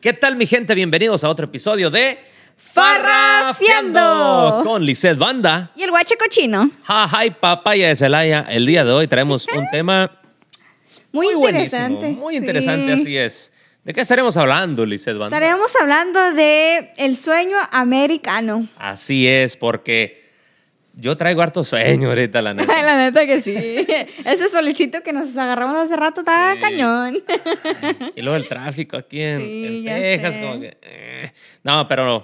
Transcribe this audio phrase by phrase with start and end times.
[0.00, 0.74] ¿Qué tal, mi gente?
[0.74, 2.18] Bienvenidos a otro episodio de
[2.56, 4.62] Farrafiando.
[4.64, 5.70] con Lisette Banda.
[5.76, 6.70] Y el guache cochino.
[6.84, 8.46] Ja, hi, papaya de Celaya.
[8.48, 10.10] El día de hoy traemos un tema
[11.12, 12.20] Muy, muy buenísimo, interesante.
[12.20, 12.38] muy Sí.
[12.38, 13.52] interesante, así es.
[13.84, 15.36] ¿De qué estaremos hablando, Lisette Banda?
[15.36, 18.66] Estaremos hablando de el sueño americano.
[18.78, 20.19] Así es, porque
[20.94, 22.82] yo traigo harto sueño ahorita, la neta.
[22.82, 23.54] La neta que sí.
[23.54, 26.60] Ese solicito que nos agarramos hace rato estaba Sí.
[26.60, 27.22] cañón.
[28.16, 30.40] Y luego el tráfico aquí en, Sí, en Texas, sé.
[30.40, 30.76] como que...
[30.82, 31.32] eh.
[31.62, 32.22] No, pero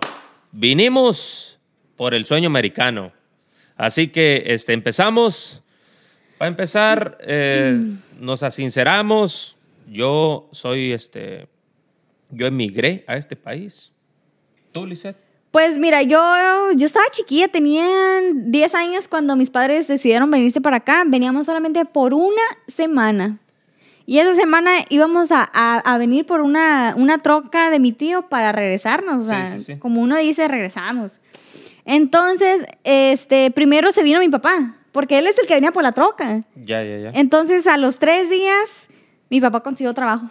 [0.53, 1.59] vinimos
[1.97, 3.13] por el sueño americano.
[3.77, 5.63] Así que este, empezamos.
[6.39, 7.79] Para empezar, eh,
[8.21, 9.57] nos asinceramos.
[9.89, 11.47] Yo soy, este...
[12.31, 13.93] Yo emigré a este país.
[14.73, 15.17] ¿Tú, Lisette?
[15.57, 16.21] Pues mira, yo,
[16.75, 17.87] yo estaba chiquilla, tenía
[18.35, 21.05] 10 años cuando mis padres decidieron venirse para acá.
[21.07, 23.39] Veníamos solamente por una semana.
[24.05, 28.29] Y esa semana íbamos a, a- a venir por una, una troca de mi tío
[28.29, 29.21] para regresarnos.
[29.21, 29.77] O Sí, sea, sí, sí.
[29.79, 31.21] como uno dice, regresamos.
[31.87, 35.93] Entonces, este, primero se vino mi papá, porque él es el que venía por la
[35.93, 36.43] troca.
[36.55, 37.11] Ya, ya, ya.
[37.15, 38.91] Entonces, a los tres días,
[39.31, 40.27] mi papá consiguió trabajo.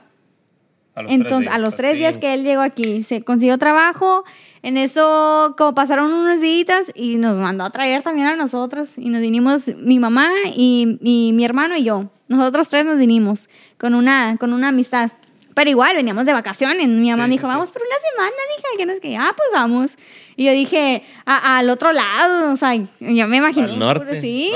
[0.95, 1.99] A los tres Entonces, días, a los tres así.
[1.99, 4.23] días que él llegó aquí, se consiguió trabajo.
[4.61, 8.97] En eso, como pasaron unos días y nos mandó a traer también a nosotros.
[8.97, 12.09] Y nos vinimos mi mamá y, y mi hermano y yo.
[12.27, 15.11] Nosotros tres nos vinimos con una, con una amistad.
[15.56, 16.88] Pero igual, veníamos de vacaciones.
[16.88, 17.53] Mi mamá Sí, me dijo, sí.
[17.53, 18.67] vamos por una semana, mija.
[18.78, 19.98] Que no es que, ah, pues vamos.
[20.36, 23.67] Y yo dije, "A- al otro lado, o sea, yo me imaginé.
[23.72, 24.20] Al norte.
[24.22, 24.52] Sí.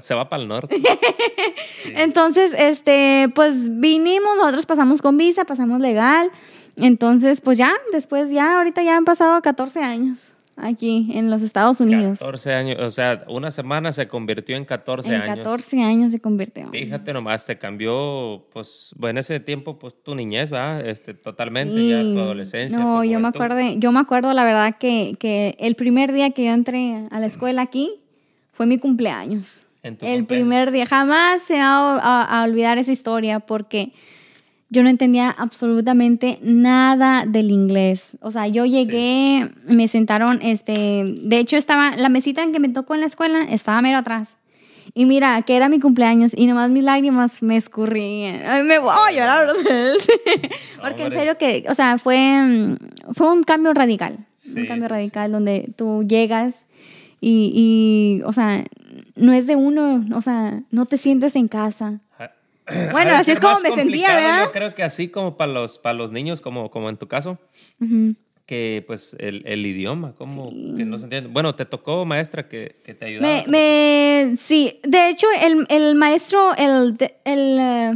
[0.00, 0.74] Se va para el norte.
[1.94, 6.30] Entonces, este, pues vinimos, nosotros pasamos con visa, pasamos legal.
[6.76, 11.80] Entonces, pues ya, después ya, ahorita ya han pasado 14 años aquí en los Estados
[11.80, 12.18] Unidos.
[12.20, 15.36] 14 años, o sea, una semana se convirtió en 14 en años.
[15.38, 16.68] 14 años se convirtió.
[16.70, 20.86] Fíjate nomás, te cambió, pues, bueno, en ese tiempo, pues, tu niñez, ¿verdad?
[20.86, 21.90] Este, totalmente, Sí.
[21.90, 22.78] ya tu adolescencia.
[22.78, 26.30] No, tu yo me acuerdo, yo me acuerdo la verdad que, que el primer día
[26.30, 27.90] que yo entré a la escuela aquí
[28.52, 29.66] fue mi cumpleaños.
[29.82, 30.26] En tu el cumpleaños.
[30.28, 33.92] primer día, jamás se va a, a- a olvidar esa historia porque
[34.72, 38.16] yo no entendía absolutamente nada del inglés.
[38.22, 42.70] O sea, yo llegué, me sentaron, este, de hecho estaba, la mesita en que me
[42.70, 44.38] tocó en la escuela estaba mero atrás.
[44.94, 48.40] Y mira, que era mi cumpleaños y nomás mis lágrimas me escurrían.
[48.46, 49.48] Ay, me voy a llorar.
[50.80, 52.76] Porque en serio que, o sea, fue, mm,
[53.12, 54.26] fue un cambio radical.
[54.40, 56.64] Sí, un cambio sí, radical donde tú llegas
[57.20, 58.64] y, y, o sea,
[59.16, 62.00] no es de uno, o sea, no te sientes en casa.
[62.92, 64.44] Bueno, así es como me sentía, ¿verdad?
[64.46, 67.38] Yo creo que así como para los, para los niños, como, como en tu caso,
[68.46, 71.30] que pues el, el idioma, como que no se entiende.
[71.30, 73.44] Bueno, te tocó maestra que, que te ayudaba.
[73.46, 77.92] Me, sí, de hecho, el, el maestro, el, el, eh,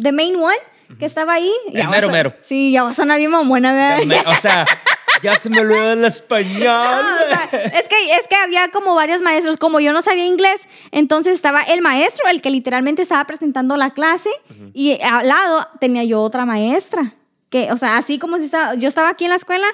[0.00, 0.56] the main one,
[0.98, 1.50] que estaba ahí.
[1.68, 2.34] El ya va a mero mero.
[2.42, 4.04] Sí, ya va a sonar bien buena, ¿verdad?
[4.06, 4.64] me- o sea,
[5.22, 7.04] ya se me olvidó el español.
[7.72, 11.62] Es que es que había como varios maestros, como yo no sabía inglés, entonces estaba
[11.62, 14.30] el maestro, el que literalmente estaba presentando la clase,
[14.74, 17.14] y al lado tenía yo otra maestra.
[17.50, 19.66] Que, o sea, así como si estaba, yo estaba aquí en la escuela,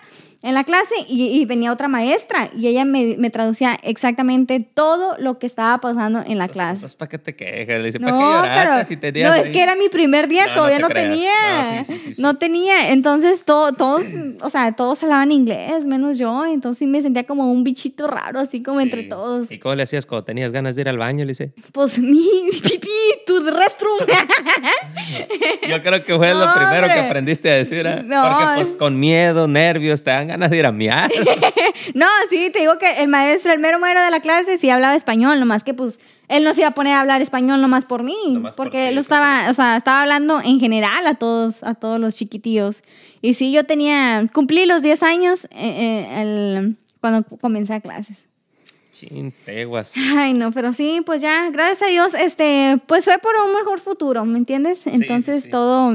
[0.44, 5.16] en la clase, y, y venía otra maestra, y ella me, me traducía exactamente todo
[5.19, 6.75] lo que estaba pasando en la clase.
[6.75, 7.78] Entonces, ¿para qué te quejas?
[7.81, 10.50] Le dice, No, ¿para qué si tenías no, es que era mi primer día, No,
[10.50, 11.31] no todavía te no, tenía.
[11.78, 12.22] No, sí, sí, sí, sí.
[12.22, 12.91] No tenía.
[12.93, 14.04] Entonces to- todos,
[14.43, 16.44] o sea, todos hablaban inglés, menos yo.
[16.44, 19.50] Entonces sí me sentía como un bichito raro, así como entre todos.
[19.50, 21.25] ¿Y cómo le hacías cuando tenías ganas de ir al baño?
[21.25, 22.28] Le dice, Pues mi
[22.62, 22.88] pipí,
[23.27, 23.99] tu restroom.
[25.69, 27.87] yo creo que fue lo primero que aprendiste a decir.
[27.87, 28.03] ¿eh?
[28.04, 31.11] No, Porque pues es- con miedo, nervios, te dan ganas de ir a miar.
[31.95, 34.95] no, sí, te digo que el maestro, el mero mero de la clase, sí hablaba
[34.97, 38.03] español, nomás que pues él no se iba a poner a hablar español nomás por
[38.03, 41.62] mí, Nomás por porque ti, lo estaba, o sea, estaba hablando en general a todos,
[41.62, 42.83] a todos los chiquitillos.
[43.21, 45.49] Y sí, yo tenía, cumplí los 10 años eh,
[46.09, 48.27] eh, el- cuando comencé a clases.
[48.95, 49.93] Chin, teguas.
[50.16, 53.81] Ay, no, pero sí, pues ya, gracias a Dios, este, pues fue por un mejor
[53.81, 54.87] futuro, ¿me entiendes?
[54.87, 55.51] Entonces sí.
[55.51, 55.93] todo,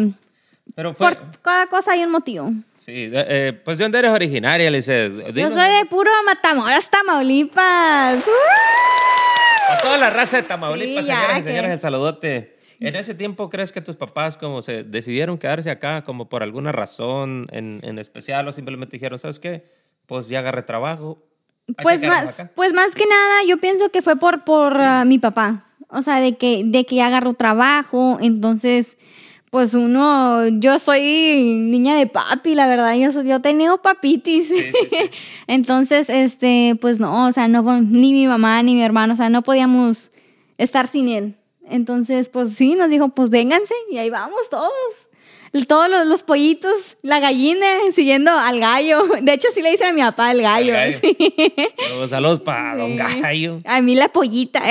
[0.75, 1.11] Pero fue...
[1.13, 2.51] por cada cosa hay un motivo.
[2.77, 4.69] Sí, eh, pues ¿de dónde eres originaria?
[4.69, 8.17] Le dice, Yo soy de puro Matamoros, Tamaulipas.
[8.17, 9.73] ¡Uh!
[9.73, 12.57] A toda la raza de Tamaulipas, Sí, señoras y que- señores, el saludote.
[12.79, 16.71] ¿En ese tiempo crees que tus papás como se decidieron quedarse acá como por alguna
[16.71, 19.65] razón en, en especial o simplemente dijeron, ¿sabes qué?
[20.05, 21.21] Pues ya agarré trabajo.
[21.67, 22.51] que Pues más, acá"?
[22.55, 25.65] pues más que nada, yo pienso que fue por, por ah, mi papá.
[25.89, 28.97] O sea, de que, de que ya agarró trabajo, entonces,
[29.49, 34.47] pues uno, yo soy niña de papi, la verdad, yo, soy, yo tenido papitis.
[34.47, 34.97] sí, sí.
[35.47, 39.29] entonces, este, pues no, o sea, no, ni mi mamá ni mi hermano, o sea,
[39.29, 40.11] no podíamos
[40.57, 41.35] estar sin él.
[41.69, 44.71] Entonces, pues sí, nos dijo, pues vénganse y ahí vamos todos.
[45.67, 49.03] todos los, los pollitos, la gallina siguiendo al gallo.
[49.21, 50.73] De hecho, sí le dicen a mi papá el gallo.
[52.07, 52.95] Saludos, para Don.
[52.97, 53.59] Gallo.
[53.65, 54.61] A mí la pollita.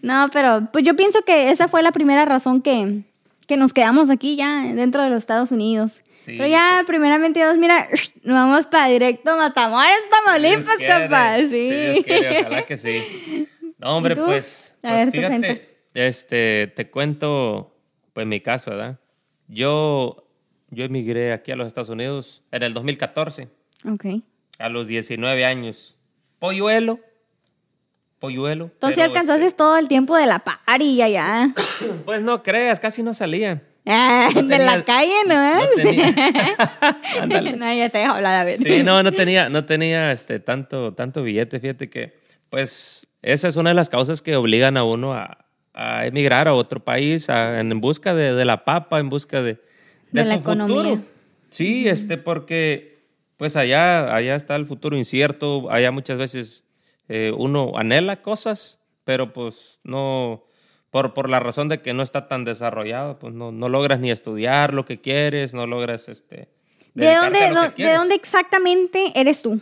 [0.00, 3.02] No, pero pues yo pienso que esa fue la primera razón que,
[3.46, 6.00] que nos quedamos aquí ya dentro de los Estados Unidos.
[6.10, 6.86] Sí, pero ya, pues.
[6.86, 7.86] primeramente Dios, mira,
[8.22, 11.38] nos vamos para directo Matamoros, Tamaulipas, quiere, capaz.
[11.38, 11.70] si Sí.
[11.70, 13.48] Dios quiere, ojalá que sí.
[13.78, 17.76] No, hombre, pues, A pues, ver, fíjate, este, te cuento,
[18.12, 19.00] pues, mi caso, ¿verdad?
[19.48, 20.28] Yo,
[20.70, 23.48] yo emigré aquí a los Estados Unidos en el 2014,
[23.92, 24.06] Ok.
[24.60, 25.98] a los 19 años.
[26.38, 27.00] Polluelo,
[28.22, 28.66] polluelo.
[28.72, 31.50] Entonces pero, alcanzaste este, todo el tiempo de la party y allá.
[32.06, 33.62] pues no creas, casi no salía.
[33.84, 35.54] Ah, No de la calle, ¿no?
[35.56, 36.14] no tenía-
[37.20, 37.56] Ándale.
[37.56, 38.58] no, ya te dejo hablar a ver.
[38.58, 41.58] Sí, no, no tenía, no tenía este, tanto, tanto billete.
[41.60, 42.16] Fíjate que,
[42.48, 45.38] pues, esa es una de las causas que obligan a uno a,
[45.74, 49.58] a emigrar a otro país a- en, busca de, de la papa, en busca de,
[50.12, 50.64] De la tu futuro.
[50.64, 51.00] economía.
[51.50, 53.02] Sí, este, porque,
[53.36, 55.68] pues, allá, allá está el futuro incierto.
[55.72, 56.64] Allá muchas veces
[57.12, 60.44] eh, uno anhela cosas, pero, pues, no...
[60.90, 64.10] Por, por la razón de que no está tan desarrollado, pues no, no logras ni
[64.10, 66.50] estudiar lo que quieres, no logras este,
[66.94, 69.60] ¿De dónde, lo ¿De dónde exactamente eres tú?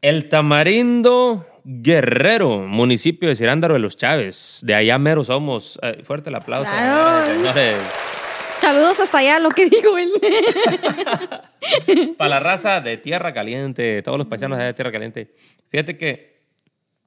[0.00, 4.60] El Tamarindo Guerrero, municipio de Cirándaro de los Chávez.
[4.62, 5.78] De allá mero somos.
[5.82, 6.70] Eh, fuerte el aplauso.
[6.70, 7.26] Claro.
[7.26, 7.76] señores.
[8.62, 10.10] Saludos hasta allá, lo que digo él.
[12.16, 15.34] Para la raza de Tierra Caliente, todos los paisanos de Tierra Caliente.
[15.68, 16.40] Fíjate que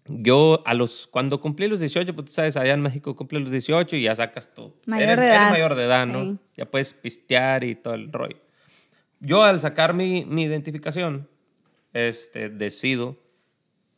[0.05, 3.51] yo a los cuando cumplí los 18, pues tú sabes, allá en México cumplí los
[3.51, 4.75] 18 y ya sacas tú.
[4.85, 5.51] Mayor eres, de eres edad.
[5.51, 6.07] mayor de edad.
[6.55, 8.37] Ya puedes pistear y todo el rollo.
[9.19, 11.29] Yo al sacar mi, mi identificación,
[11.93, 13.17] este, decido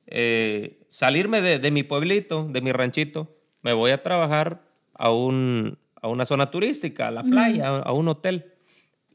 [0.08, 4.62] eh, salirme de, de mi pueblito, de mi ranchito, me voy a trabajar
[4.94, 8.54] a, un, a una zona turística, a la playa, a, a un hotel.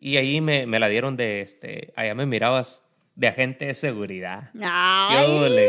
[0.01, 2.83] Y ahí me, me la dieron de, este, allá me mirabas
[3.15, 4.51] de agente de seguridad.
[4.53, 5.69] ¿Qué Ay.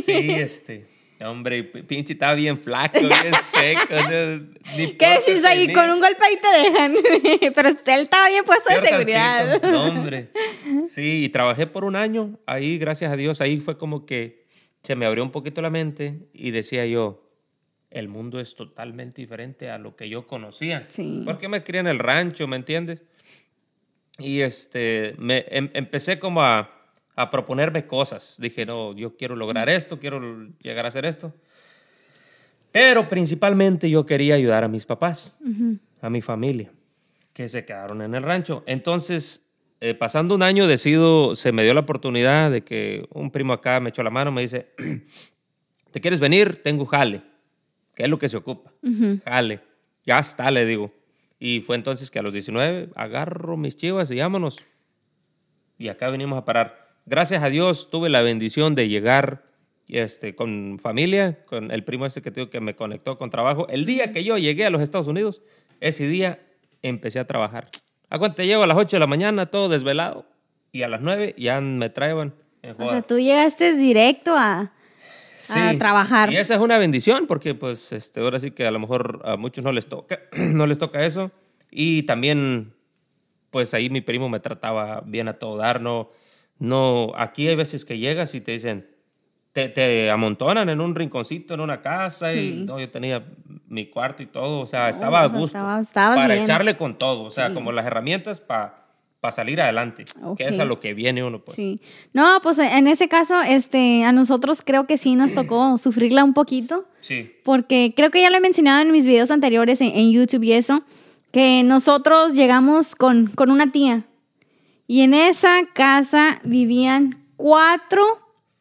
[0.06, 0.86] Sí, este,
[1.26, 3.94] hombre, pinche estaba bien flaco, bien seco.
[4.76, 5.72] ni ¿Qué decís ahí?
[5.72, 6.94] Con un golpe ahí te dejan.
[7.54, 9.60] Pero él estaba bien puesto de seguridad.
[9.62, 10.30] No, hombre.
[10.86, 12.38] Sí, y trabajé por un año.
[12.46, 14.46] Ahí, gracias a Dios, ahí fue como que
[14.84, 17.28] se me abrió un poquito la mente y decía yo,
[17.90, 20.86] el mundo es totalmente diferente a lo que yo conocía.
[20.88, 21.22] Sí.
[21.24, 23.02] Porque me crié en el rancho, ¿me entiendes?
[24.18, 26.70] Y este, me em- empecé como a,
[27.14, 28.36] a proponerme cosas.
[28.40, 30.20] Dije, no, yo quiero lograr esto, quiero
[30.60, 31.32] llegar a hacer esto.
[32.72, 35.36] Pero principalmente yo quería ayudar a mis papás,
[36.02, 36.70] a mi familia,
[37.32, 38.62] que se quedaron en el rancho.
[38.66, 39.42] Entonces,
[39.80, 43.80] eh, pasando un año, decido, se me dio la oportunidad de que un primo acá
[43.80, 44.68] me echó la mano, me dice,
[45.90, 46.62] ¿te quieres venir?
[46.62, 47.22] Tengo jale.
[47.94, 48.72] ¿Qué es lo que se ocupa?
[49.24, 49.60] Jale.
[50.04, 50.90] Ya está, le digo.
[51.38, 54.58] Y fue entonces que a los 19 agarro mis chivas y vámonos.
[55.78, 56.88] Y acá venimos a parar.
[57.06, 59.44] Gracias a Dios tuve la bendición de llegar
[59.88, 63.66] este, con familia, con el primo ese que te digo que me conectó con trabajo.
[63.68, 65.42] El día que yo llegué a los Estados Unidos,
[65.80, 66.40] ese día
[66.82, 67.70] empecé a trabajar.
[68.10, 68.62] ¿A cuánto llego?
[68.62, 70.26] A las 8 de la mañana, todo desvelado.
[70.72, 74.72] Y a las 9 ya me traían en O sea, tú llegaste directo a,
[75.50, 76.32] a trabajar.
[76.32, 79.36] Y esa es una bendición porque pues este, ahora sí que a lo mejor a
[79.36, 81.30] muchos no les toca, no les toca eso.
[81.70, 82.74] Y también
[83.50, 86.10] pues ahí mi primo me trataba bien a todo dar, no,
[86.58, 88.86] no, aquí hay veces que llegas y te dicen,
[89.54, 92.60] te, te amontonan en un rinconcito, en una casa Sí.
[92.60, 93.24] y no, yo tenía
[93.66, 96.44] mi cuarto y todo, o sea, estaba a gusto estaba- para bien.
[96.44, 98.87] echarle con todo, o sea, como las herramientas para
[99.32, 100.04] salir adelante,
[100.36, 101.56] que es a lo que viene uno pues.
[101.56, 101.80] Sí.
[102.12, 106.34] No, pues en ese caso, este, a nosotros creo que sí nos tocó sufrirla un
[106.34, 106.86] poquito.
[107.00, 107.32] Sí.
[107.44, 110.52] Porque creo que ya lo he mencionado en mis videos anteriores en, en YouTube y
[110.52, 110.82] eso,
[111.32, 114.04] que nosotros llegamos con, con una tía.
[114.86, 118.02] Y en esa casa vivían cuatro,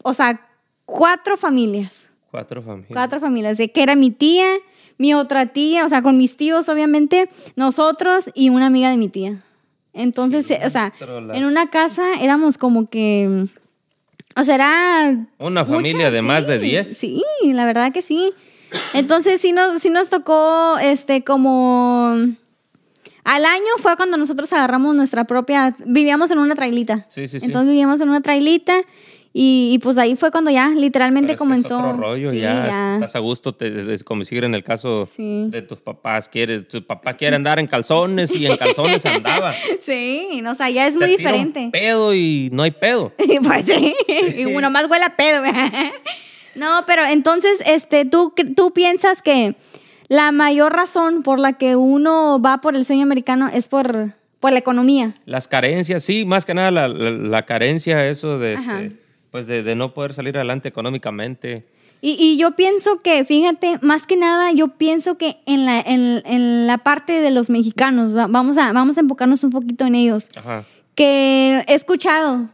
[0.04, 0.42] o sea,
[0.86, 2.10] cuatro familias.
[2.32, 2.92] Cuatro familias.
[2.92, 4.48] Cuatro familias, que era mi tía,
[4.98, 9.08] mi otra tía, o sea, con mis tíos, obviamente, nosotros y una amiga de mi
[9.08, 9.44] tía.
[9.98, 11.36] Entonces, eh, o sea, Trolas.
[11.36, 13.48] en una casa éramos como que,
[14.36, 15.28] o sea, era...
[15.40, 16.98] Una familia de más de 10.
[16.98, 18.34] Sí, la verdad que sí.
[18.94, 22.16] Entonces, sí nos, sí nos tocó, este, como...
[23.24, 25.76] Al año fue cuando nosotros agarramos nuestra propia...
[25.86, 27.08] Vivíamos en una trailita.
[27.10, 27.46] Sí, sí, sí.
[27.46, 28.84] Entonces vivíamos en una trailita
[29.40, 31.78] y, y pues ahí fue cuando ya literalmente Pero es es comenzó...
[31.78, 35.46] otro rollo, Sí, ya, estás a gusto, te, es como decir en el caso Sí.
[35.50, 39.54] de tus papás, quiere, tu papá quiere andar en calzones y en calzones andaba.
[39.84, 41.70] Sí, no, o sea, ya es Se muy tira un diferente.
[41.72, 43.14] pedo y no hay pedo.
[43.44, 43.96] pues sí,
[44.38, 45.44] y uno más huele a pedo.
[46.56, 49.56] no, pero entonces, este, ¿tú, tú piensas que
[50.08, 54.52] la mayor razón por la que uno va por el sueño americano es por, por
[54.54, 55.16] la economía.
[55.26, 58.92] Las carencias, sí, más que nada la, la- la carencia, eso de, este,
[59.38, 61.64] pues de, de no poder salir adelante económicamente.
[62.02, 66.24] Y, y yo pienso que, fíjate, más que nada, yo pienso que en la, en,
[66.26, 69.94] en la parte de los mexicanos, va- vamos a, vamos a enfocarnos un poquito en
[69.94, 70.66] ellos, Ajá.
[70.96, 72.50] que he escuchado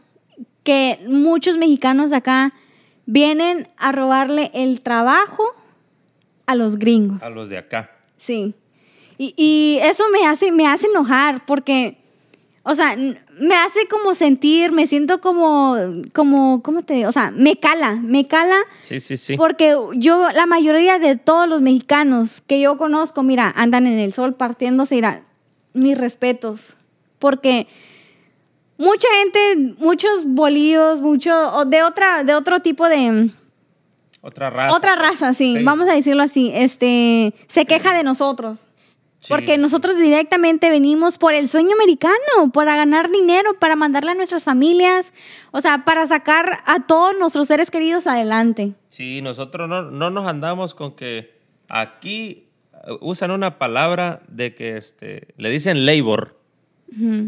[0.62, 2.52] que muchos mexicanos acá
[3.06, 5.42] vienen a robarle el trabajo
[6.44, 7.22] a los gringos.
[7.22, 7.92] A los de acá.
[8.18, 8.52] Sí.
[9.16, 11.96] Y, y eso me hace, me hace enojar porque,
[12.62, 12.94] o sea,
[13.40, 15.76] me hace como sentir, me siento como,
[16.12, 17.08] como, ¿cómo te digo?
[17.08, 19.36] O sea, me cala, me cala Sí, sí, sí.
[19.36, 24.12] porque yo, la mayoría de todos los mexicanos que yo conozco, mira, andan en el
[24.12, 25.22] sol partiéndose, mira,
[25.72, 26.74] mis respetos.
[27.18, 27.66] Porque
[28.78, 33.30] mucha gente, muchos bolillos, mucho, de otra, de otro tipo de,
[34.20, 34.76] Otra raza.
[34.76, 35.64] otra raza, sí, Sí.
[35.64, 38.58] vamos a decirlo así, este, se queja de nosotros.
[39.24, 44.14] Sí, Porque nosotros directamente venimos por el sueño americano, para ganar dinero, para mandarle a
[44.14, 45.14] nuestras familias,
[45.50, 48.74] o sea, para sacar a todos nuestros seres queridos adelante.
[48.90, 51.38] Sí, nosotros no, no nos andamos con que
[51.70, 56.38] aquí eh, usan una palabra de que este, le dicen labor.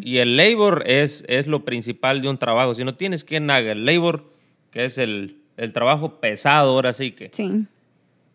[0.03, 2.75] Y el labor es, es lo principal de un trabajo.
[2.75, 4.31] Si no tienes quien haga el labor,
[4.71, 7.31] que es el, el trabajo pesado, ahora sí que.
[7.33, 7.65] Sí.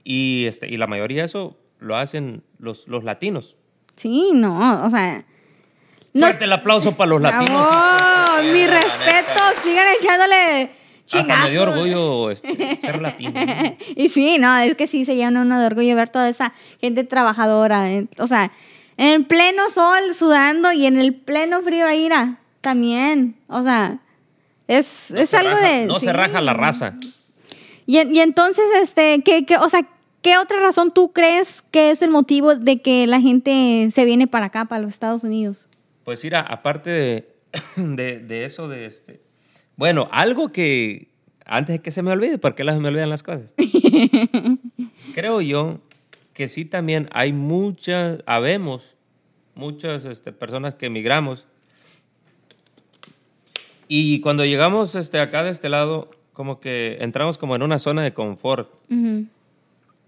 [0.03, 3.57] Y, este, y la mayoría de eso lo hacen los, los latinos.
[3.97, 5.25] Sí, no, o sea.
[6.13, 7.67] no- Fuerte el aplauso para los latinos.
[8.41, 11.43] De Mi respeto, sigan echándole Hasta chingazos.
[11.43, 13.33] me dio orgullo este, ser latino.
[13.95, 17.03] y sí, no, es que sí se llena uno de orgullo ver toda esa gente
[17.03, 17.91] trabajadora.
[17.91, 18.51] eh, O sea,
[18.97, 23.35] en el pleno sol sudando y en el pleno frío ahí, mira, también.
[23.47, 23.99] O sea,
[24.67, 25.85] es, No es se algo raja- de.
[25.85, 26.05] No sí.
[26.05, 26.93] se raja la raza.
[27.85, 29.81] Y, y entonces, este, ¿qué, qué, o sea,
[30.21, 34.27] ¿qué otra razón tú crees que es el motivo de que la gente se viene
[34.27, 35.69] para acá, para los Estados Unidos?
[36.03, 37.35] Pues mira, aparte de,
[37.75, 39.21] de, de eso, de este.
[39.75, 41.09] Bueno, algo que.
[41.45, 43.53] Antes de que se me olvide, porque las me olvidan las cosas.
[45.13, 45.81] Creo yo
[46.33, 48.95] que sí también hay muchas, habemos
[49.55, 51.45] muchas este, personas que emigramos.
[53.87, 58.01] Y cuando llegamos este, acá de este lado, como que entramos como en una zona
[58.01, 59.25] de confort Ujú.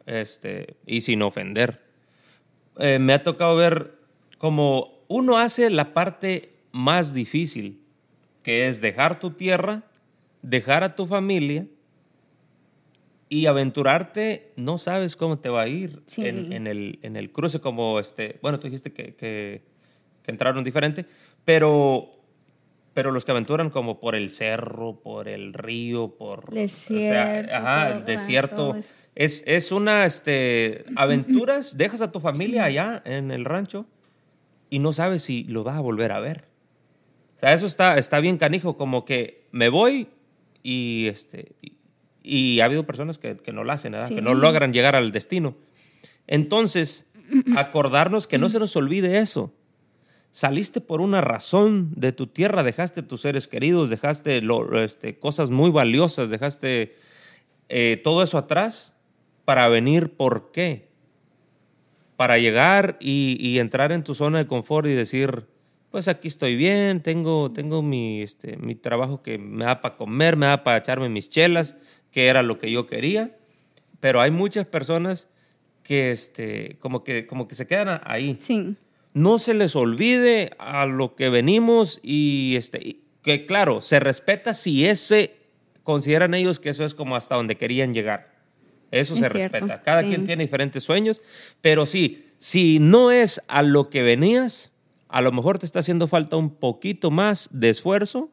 [0.06, 1.82] Este, y sin ofender.
[2.80, 3.96] Eh, me ha tocado ver
[4.38, 7.82] como uno hace la parte más difícil,
[8.42, 9.84] que es dejar tu tierra,
[10.42, 11.66] dejar a tu familia
[13.30, 16.26] y aventurarte, no sabes cómo te va a ir Sí.
[16.26, 19.62] en, en el, en el cruce, como este, bueno, tú dijiste que, que-
[20.24, 21.06] que entraron diferente,
[21.44, 22.10] pero,
[22.94, 26.54] pero los que aventuran como por el cerro, por el río, por...
[26.54, 28.76] Desierto, ajá, todo, el desierto.
[29.16, 33.86] Es, es una, este, aventuras, dejas a tu familia allá en el rancho
[34.70, 36.46] y no sabes si lo vas a volver a ver.
[37.38, 40.08] O sea, eso está, está bien canijo, como que me voy
[40.62, 41.74] y, este, y,
[42.22, 44.10] y ha habido personas que, que no lo hacen, ¿verdad?
[44.10, 44.16] Sí.
[44.16, 45.56] que no logran llegar al destino.
[46.28, 47.08] Entonces,
[47.58, 49.52] acordarnos que no se nos olvide eso.
[50.36, 55.52] Saliste por una razón de tu tierra, dejaste tus seres queridos, dejaste lo- este, cosas
[55.52, 56.96] muy valiosas, dejaste
[57.70, 58.96] eh, todo eso atrás
[59.46, 60.90] para venir, ¿por qué?
[62.16, 65.46] Para llegar y, y entrar en tu zona de confort y decir,
[65.92, 70.36] pues aquí estoy bien, tengo, tengo mi, este, mi trabajo que me da para comer,
[70.36, 71.76] me da para echarme mis chelas,
[72.10, 73.38] que era lo que yo quería.
[74.00, 75.30] Pero hay muchas personas
[75.84, 78.76] que, este, como que, como que se quedan ahí Sí.
[79.14, 84.86] No se les olvide a lo que venimos y este que claro, se respeta si
[84.86, 85.38] ese
[85.84, 88.34] consideran ellos que eso es como hasta donde querían llegar.
[88.92, 89.82] Eso Es se cierto, respeta.
[89.82, 90.10] Cada sí.
[90.10, 91.22] quien tiene diferentes sueños,
[91.62, 94.72] pero sí, si no es a lo que venías,
[95.08, 98.30] a lo mejor te está haciendo falta un poquito más de esfuerzo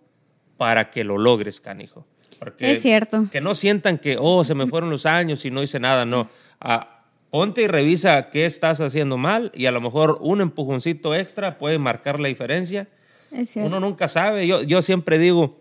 [0.57, 2.07] para que lo logres, canijo.
[2.39, 3.29] Porque Es cierto.
[3.31, 6.05] Que no sientan que, oh, se me fueron los años y no hice nada.
[6.05, 6.29] No.
[6.61, 7.00] Ah,
[7.31, 11.79] ponte y revisa qué estás haciendo mal y a lo mejor un empujoncito extra puede
[11.79, 12.89] marcar la diferencia.
[13.31, 13.69] Es cierto.
[13.69, 14.47] Uno nunca sabe.
[14.47, 15.59] Yo, yo siempre digo,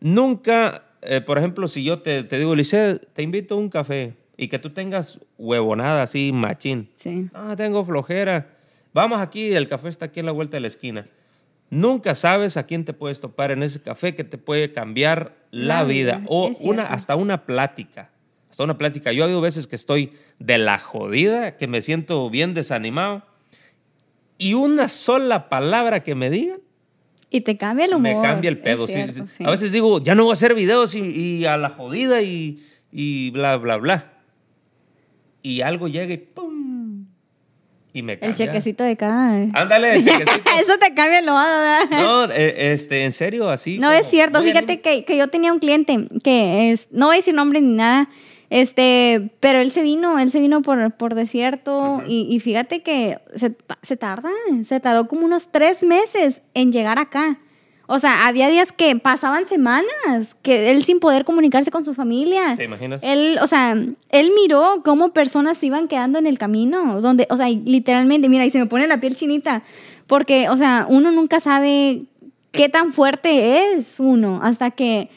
[0.00, 4.14] nunca, eh, por ejemplo, si yo te, te digo, Lice, te invito a un café
[4.36, 6.88] y que tú tengas huevonada así, machín.
[6.96, 7.28] Sí.
[7.34, 8.48] Ah, tengo flojera.
[8.92, 11.06] Vamos aquí, el café está aquí en la vuelta de la esquina.
[11.68, 15.76] Nunca sabes a quién te puedes topar en ese café que te puede cambiar la,
[15.76, 18.10] La vida, vida, o una hasta una plática.
[18.50, 19.12] Hasta una plática.
[19.12, 23.22] Yo ha habido veces que estoy de la jodida, que me siento bien desanimado
[24.38, 26.58] y una sola palabra que me digan
[27.30, 28.16] Y te cambia el humor.
[28.16, 28.86] me cambia el pedo.
[28.86, 29.34] Cierto, sí.
[29.38, 29.44] sí.
[29.44, 32.62] A veces digo, ya no voy a hacer videos y, y a la jodida y,
[32.90, 34.12] y bla, bla, bla.
[35.42, 37.06] Y algo llega y ¡pum!
[37.92, 38.36] y me El cambia.
[38.36, 39.34] chequecito de cada.
[39.52, 40.50] Ándale, el chequecito.
[40.60, 42.02] Eso te cambia el nodo, ¿verdad?
[42.02, 43.78] No, eh, este, en serio, así.
[43.78, 47.16] No como es cierto, fíjate que, que yo tenía un cliente que es, no voy
[47.16, 48.08] a decir nombre ni nada,
[48.50, 53.18] este, pero él se vino, él se vino por, por desierto y, y fíjate que
[53.34, 54.30] se, se tarda,
[54.64, 57.38] se tardó como unos tres meses en llegar acá.
[57.92, 62.54] O sea, había días que pasaban semanas, que él sin poder comunicarse con su familia.
[62.56, 63.00] ¿Te imaginas?
[63.02, 67.36] Él, o sea, él miró cómo personas se iban quedando en el camino, donde, o
[67.36, 69.64] sea, literalmente, mira, y se me pone la piel chinita,
[70.06, 72.04] porque, o sea, uno nunca sabe
[72.52, 75.10] qué tan fuerte es uno, hasta que,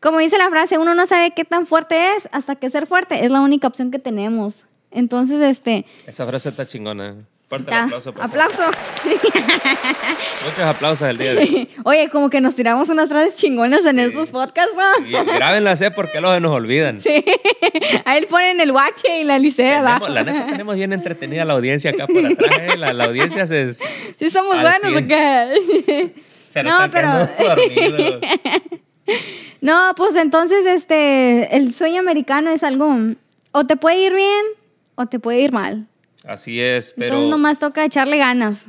[0.00, 3.24] como dice la frase, uno no sabe qué tan fuerte es hasta que ser fuerte
[3.24, 4.66] es la única opción que tenemos.
[4.90, 7.14] Entonces, este, Esa frase está chingona.
[7.48, 8.12] Fuerte el ta- aplauso.
[8.14, 8.62] por aplauso.
[10.44, 11.68] Muchos aplausos el día de hoy.
[11.84, 15.06] Oye, como que nos tiramos unas frases chingonas en estos podcasts, ¿no?
[15.06, 15.90] Y grábenlas, ¿eh?
[15.90, 17.00] Porque luego se nos olvidan.
[17.00, 17.24] Sí.
[18.04, 20.08] Ahí ponen el guache y la licea abajo.
[20.08, 22.56] La neta tenemos bien entretenida la audiencia acá por atrás.
[22.60, 22.76] ¿eh?
[22.76, 23.84] La, la audiencia se, se
[24.18, 25.08] Sí somos buenos, ¿o cien.
[25.08, 26.12] qué?
[26.54, 28.20] nos No, están pero- dormidos.
[29.60, 32.94] No, pues entonces este el sueño americano es algo
[33.52, 34.44] o te puede ir bien
[34.94, 35.86] o te puede ir mal.
[36.24, 38.66] Así es, pero Entonces nomás toca echarle ganas.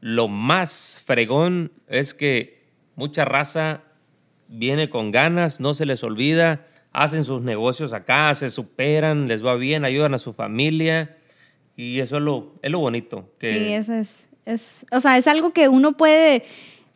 [0.00, 2.62] lo más fregón es que
[2.96, 3.82] mucha raza
[4.48, 9.54] viene con ganas, no se les olvida, hacen sus negocios acá, se superan, les va
[9.56, 11.16] bien, ayudan a su familia
[11.76, 13.30] y eso es lo, es lo bonito.
[13.38, 16.44] Que, Sí, eso es, es, o sea, es algo que uno puede,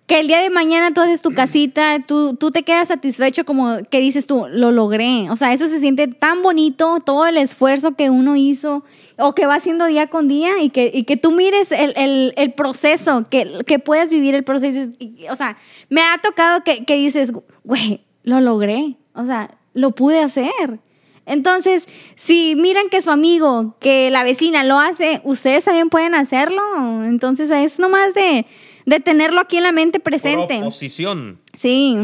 [0.07, 3.79] que el día de mañana tú haces tu casita, tú, tú te quedas satisfecho como
[3.91, 5.31] que dices tú, lo logré.
[5.31, 8.85] O sea, eso se siente tan bonito, todo el esfuerzo que uno hizo
[9.17, 12.35] o que va haciendo día con día y que, y que tú mires el, el-
[12.37, 14.91] el proceso, que, que puedes vivir el proceso.
[15.31, 15.57] O sea,
[15.89, 17.33] me ha tocado que, que dices,
[17.63, 18.97] güey, lo logré.
[19.15, 20.81] O sea, lo pude hacer.
[21.27, 26.61] Entonces, si miran que su amigo, que la vecina lo hace, ustedes también pueden hacerlo.
[27.07, 28.45] Entonces, es nomás de,
[28.87, 30.59] de tenerlo aquí en la mente presente.
[30.59, 31.41] Proposición.
[31.57, 31.97] Sí,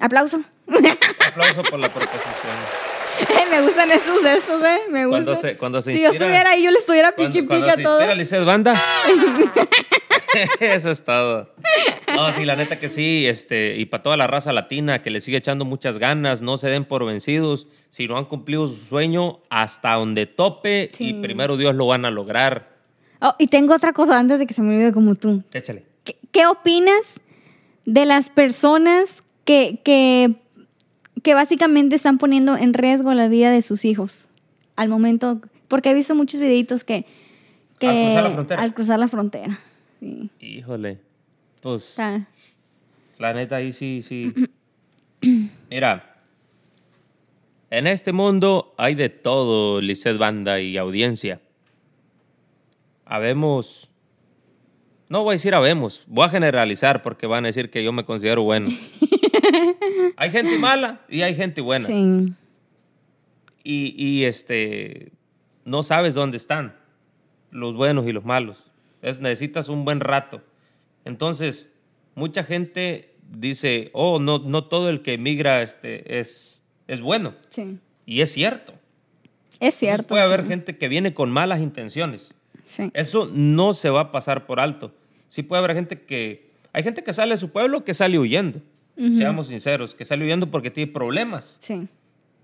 [0.00, 0.40] aplauso.
[1.26, 2.30] Aplauso por la proposición.
[3.50, 4.78] me gustan estos de estos, ¿eh?
[4.90, 5.24] Me gustan.
[5.24, 7.76] Cuando se- cuando se si yo estuviera ahí, yo le estuviera Cuando, piqui cuando pica
[7.76, 7.98] se todo.
[7.98, 8.74] inspira Lisset Banda.
[10.60, 11.52] Eso es todo.
[12.14, 15.20] No, sí, la neta que sí, este, y para toda la raza latina que le
[15.20, 17.66] sigue echando muchas ganas, no se den por vencidos.
[17.88, 21.08] Si no han cumplido su sueño, hasta donde tope, Sí.
[21.10, 22.76] y primero Dios lo van a lograr.
[23.20, 25.42] Oh, y tengo otra cosa antes de que se me olvide como tú.
[25.52, 25.84] Échale.
[26.32, 27.20] ¿Qué, opinas
[27.84, 30.34] de las personas que, que,
[31.22, 34.28] que básicamente están poniendo en riesgo la vida de sus hijos
[34.76, 35.40] al momento?
[35.68, 37.06] Porque he visto muchos videitos que...
[37.78, 38.62] que Al cruzar la frontera.
[38.62, 39.60] Al cruzar la frontera.
[40.00, 40.30] Sí.
[40.40, 40.98] Híjole.
[41.60, 41.96] Pues,
[43.18, 44.32] la neta ahí sí, sí.
[45.70, 46.16] Mira,
[47.68, 51.40] en este mundo hay de todo, Lisset Banda y audiencia.
[53.04, 53.89] Habemos.
[55.10, 58.04] No voy a decir habemos, voy a generalizar porque van a decir que yo me
[58.04, 58.68] considero bueno.
[60.16, 61.84] hay gente mala y hay gente buena.
[61.86, 62.32] Sí.
[63.64, 65.10] Y, y, este
[65.64, 66.76] no sabes dónde están
[67.50, 68.70] los buenos y los malos.
[69.02, 70.42] Es- necesitas un buen rato.
[71.04, 71.70] Entonces,
[72.14, 77.34] mucha gente dice, oh, no, no todo el que emigra este, es, es bueno.
[77.50, 77.78] Sí.
[78.06, 78.74] Y es cierto.
[79.58, 80.06] Es Entonces, cierto.
[80.06, 82.32] puede haber gente que viene con malas intenciones.
[82.64, 82.90] Sí.
[82.94, 84.94] Eso no se va a pasar por alto.
[85.30, 86.50] Sí puede haber gente que...
[86.72, 88.60] Hay gente que sale de su pueblo que sale huyendo.
[88.96, 91.56] Seamos sinceros, que sale huyendo porque tiene problemas.
[91.60, 91.88] Sí.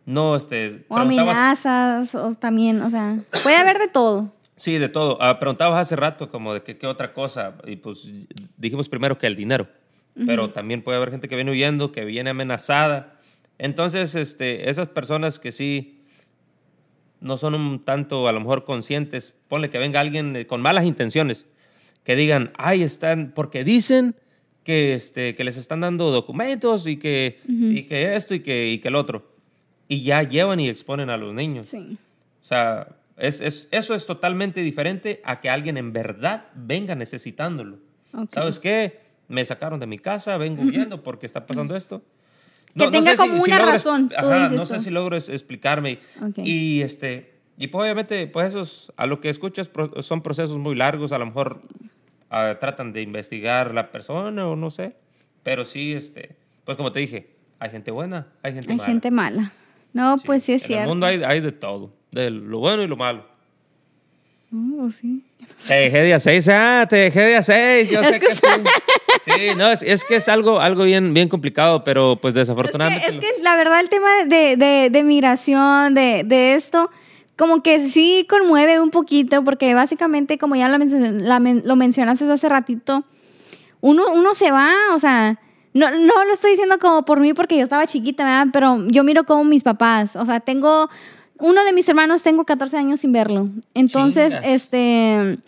[0.07, 0.87] No, este...
[0.89, 4.33] O amenazas, o también, o sea, puede haber de todo.
[4.55, 5.19] Sí, de todo.
[5.21, 8.09] Ah, preguntabas hace rato como de qué, qué otra cosa y pues
[8.57, 9.69] dijimos primero que el dinero,
[10.25, 13.19] pero también puede haber gente que viene huyendo, que viene amenazada.
[13.59, 16.05] Entonces, este, esas personas que sí
[17.21, 20.85] no son un tanto a lo mejor conscientes, ponle que venga alguien eh, con malas
[20.85, 21.47] intenciones,
[22.07, 24.15] que digan, ay, están, porque dicen
[24.63, 28.79] que, este, que les están dando documentos y que, y que esto y que, y
[28.79, 29.31] que el otro.
[29.89, 31.67] Y ya llevan y exponen a los niños.
[31.67, 31.99] Sí.
[32.43, 37.79] O sea, es, es- eso es totalmente diferente a que alguien en verdad venga necesitándolo.
[38.15, 38.31] Ok.
[38.33, 39.01] ¿Sabes qué?
[39.27, 42.03] Me sacaron de mi casa, vengo huyendo porque está pasando esto.
[42.77, 45.99] Que tenga como una logro es- razón, tú ajá, no sé si logro es- explicarme.
[46.23, 46.39] Ok.
[46.39, 50.75] Y este y pues obviamente, pues esos, a lo que escuchas pro- son procesos muy
[50.77, 51.63] largos, a lo mejor
[52.31, 54.95] ah, tratan de investigar la persona o no sé.
[55.43, 58.87] Pero sí, este, pues como te dije, hay gente buena, hay gente Hay mala.
[58.89, 59.53] gente mala.
[59.93, 60.83] No, pues sí es en cierto.
[60.85, 63.27] el mundo hay, hay de todo, de lo bueno y lo malo.
[64.53, 65.23] Oh, sí.
[65.67, 68.27] Te dejé de a seis, ah, te dejé de a seis, yo Es sé que-
[68.27, 68.47] que sí.
[69.25, 72.39] Sí, no, es, es que es algo, algo bien, bien complicado, pero pues Es que,
[72.41, 73.09] desafortunadamente...
[73.09, 76.91] es que la verdad el tema de, de, de migración, de, de esto,
[77.37, 81.77] como que sí conmueve un poquito, porque básicamente, como ya lo, mencion- la men- lo
[81.77, 83.05] mencionaste hace ratito,
[83.81, 85.39] uno, uno se va, o sea,
[85.75, 88.47] no, no lo estoy diciendo como por mí porque yo estaba chiquita, ¿verdad?
[88.53, 90.89] Pero yo miro como mis papás, o sea, tengo,
[91.39, 93.51] uno de mis hermanos tengo 14 años sin verlo.
[93.75, 94.49] Entonces, Chingas.
[94.51, 95.39] este,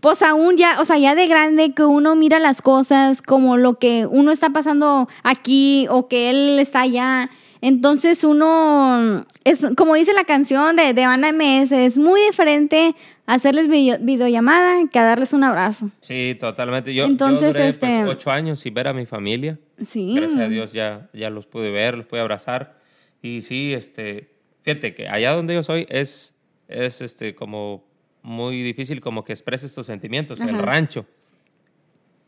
[0.00, 3.78] pues aún ya, o sea, ya de grande que uno mira las cosas como lo
[3.78, 7.30] que uno está pasando aquí o que él está allá.
[7.66, 12.94] Entonces uno, es como dice la canción de, de Banda MS, es muy diferente
[13.26, 15.90] hacerles video- videollamada que a darles un abrazo.
[16.00, 16.94] Sí, totalmente.
[16.94, 19.58] Yo, Entonces, yo duré este- pues, ocho años sin ver a mi familia.
[19.84, 20.14] Sí.
[20.14, 22.78] Gracias a Dios ya, ya los pude ver, los pude abrazar.
[23.20, 24.30] Y sí, este,
[24.62, 26.36] fíjate que allá donde yo soy es,
[26.68, 27.84] es este, como
[28.22, 30.62] muy difícil como que expreses tus sentimientos, el Ajá.
[30.62, 31.04] rancho.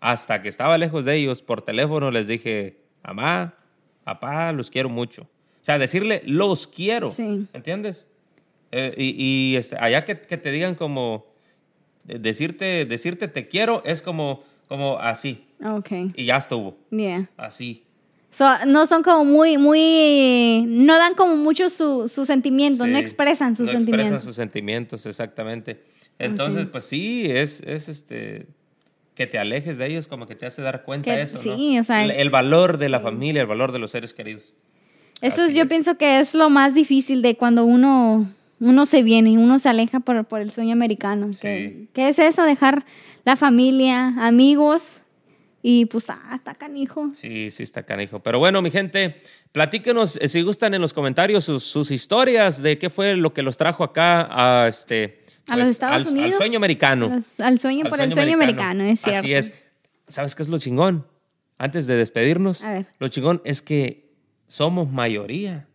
[0.01, 3.55] Hasta que estaba lejos de ellos, por teléfono les dije, mamá,
[4.09, 5.23] papá, los quiero mucho.
[5.23, 7.11] O sea, decirle, los quiero.
[7.11, 7.47] Sí.
[7.53, 8.07] ¿Entiendes?
[8.73, 9.15] Eh, y
[9.53, 11.27] y, este, allá que, que te digan como,
[12.05, 15.45] decirte, decirte te quiero es como, como así.
[15.65, 16.77] Ok, Y ya estuvo.
[16.91, 17.29] yeah.
[17.37, 17.83] Así.
[18.31, 23.01] So, no son como muy, muy, no dan como mucho su, sus sentimientos, no Sí,
[23.01, 24.07] expresan sus no sentimientos.
[24.07, 25.83] expresan sus sentimientos, exactamente.
[26.19, 28.47] Entonces, pues sí, es, es este
[29.19, 31.43] que te alejes de ellos, como que te hace dar cuenta Que- de eso, ¿no?
[31.43, 34.55] sí, o sea, el, el valor de la familia, el valor de los seres queridos.
[35.21, 35.69] Eso es, yo es.
[35.69, 38.27] pienso que es lo más difícil de cuando uno,
[38.61, 41.33] uno se viene, uno se aleja por, por el sueño americano.
[41.33, 41.41] Sí.
[41.41, 42.45] Que, que es eso?
[42.45, 42.85] Dejar
[43.25, 45.03] la familia, amigos
[45.61, 47.11] y pues ah, está canijo.
[47.15, 48.21] Sí, sí está canijo.
[48.21, 52.79] Pero bueno, mi gente, platíquenos eh, si gustan en los comentarios sus, sus historias de
[52.79, 56.35] qué fue lo que los trajo acá a este A los Estados al, al Unidos.
[56.37, 57.09] sueño americano.
[57.09, 59.21] Los- al sueño, Al por el sueño americano, es cierto.
[59.21, 59.53] Así es.
[60.07, 61.07] ¿Sabes qué es lo chingón?
[61.59, 62.87] Antes de despedirnos, A ver.
[62.99, 64.13] lo chingón es que
[64.47, 65.67] somos mayoría.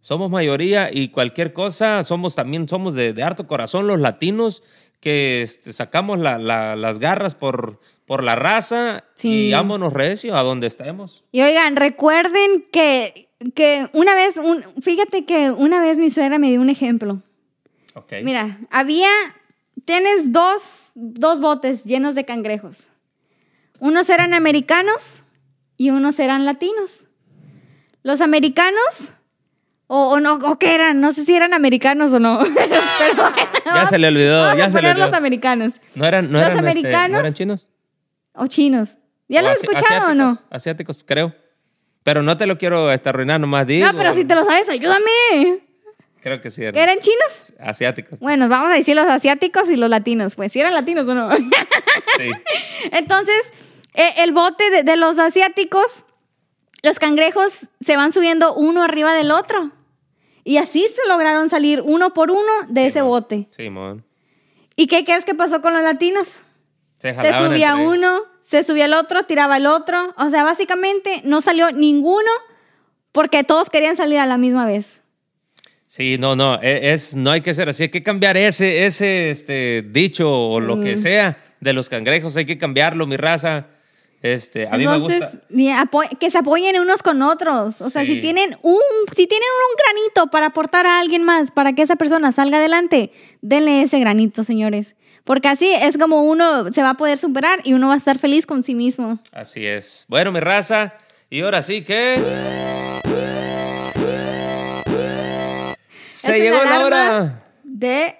[0.00, 4.62] Somos mayoría y cualquier cosa, somos también, somos de, de harto corazón los latinos
[4.98, 9.48] que este, sacamos la- la- las garras por, por la raza Sí.
[9.48, 11.24] y vámonos recio a donde estemos.
[11.32, 16.48] Y oigan, recuerden que, que una vez, un, fíjate que una vez mi suegra me
[16.48, 17.22] dio un ejemplo.
[17.94, 18.12] Ok.
[18.22, 19.08] Mira, había,
[19.84, 22.90] tienes dos, dos botes llenos de cangrejos.
[23.78, 25.24] Unos eran americanos
[25.76, 27.06] y unos eran latinos.
[28.02, 29.12] Los americanos,
[29.86, 32.38] o, o no, o qué eran, no sé si eran americanos o no.
[32.44, 33.34] Pero bueno,
[33.74, 35.06] Ya se le olvidó, vamos ya a se le poner olvidó.
[35.08, 35.80] los americanos.
[35.94, 37.70] ¿No eran, no los eran, este, americanos- ¿no eran chinos?
[38.34, 38.96] O chinos.
[39.28, 40.24] ¿Ya ¿O lo has escuchado o no?
[40.30, 40.46] asiáticos?
[40.50, 41.34] Asiáticos, creo.
[42.02, 43.86] Pero no te lo quiero este, arruinar, nomás digo.
[43.86, 45.60] No, pero si te lo sabes, ayúdame.
[46.22, 47.52] Creo que sí eran ¿Que eran chinos?
[47.58, 48.18] asiáticos.
[48.18, 50.34] Bueno, vamos a decir los asiáticos y los latinos.
[50.34, 51.30] Pues si eran latinos o no.
[51.36, 52.30] Sí.
[52.92, 53.52] Entonces,
[53.94, 56.04] eh, el bote de, de los asiáticos,
[56.82, 59.70] los cangrejos se van subiendo uno arriba del otro.
[60.44, 63.08] Y así se lograron salir uno por uno de ese Simón.
[63.08, 63.48] bote.
[63.50, 64.04] Simón.
[64.76, 66.40] ¿Y qué crees que pasó con los latinos?
[66.98, 70.14] Se, Se subía uno, se subía el otro, tiraba el otro.
[70.16, 72.30] O sea, básicamente no salió ninguno
[73.12, 74.99] porque todos querían salir a la misma vez.
[75.90, 79.32] Sí, no, no, e- es, no hay que ser así, hay que cambiar ese, ese
[79.32, 83.66] este, dicho o lo que sea de los cangrejos, hay que cambiarlo, mi raza.
[84.22, 86.16] Este, a mí me Entonces, gusta.
[86.20, 87.80] que se apoyen unos con otros.
[87.80, 88.78] O sea, si tienen un,
[89.16, 93.10] si tienen un granito para aportar a alguien más, para que esa persona salga adelante,
[93.42, 94.94] denle ese granito, señores.
[95.24, 98.16] Porque así es como uno se va a poder superar y uno va a estar
[98.16, 99.18] feliz con sí mismo.
[99.32, 100.04] Así es.
[100.06, 100.94] Bueno, mi raza,
[101.30, 102.14] y ahora sí que.
[106.20, 108.16] Se es llegó la hora De de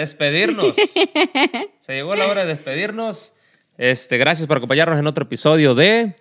[0.00, 0.74] despedirnos.
[1.80, 3.34] Se llegó la hora de despedirnos.
[3.78, 6.14] Este, gracias por acompañarnos en otro episodio de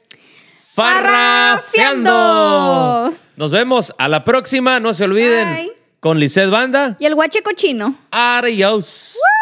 [0.73, 2.12] Farrafiando.
[2.12, 3.13] Farrafiando.
[3.36, 4.79] Nos vemos a la próxima.
[4.79, 5.71] No se olviden Bye.
[5.99, 6.95] con Lisset Banda.
[6.99, 7.95] y el guache cochino.
[8.12, 9.15] Adiós.
[9.15, 9.40] ¡Woo!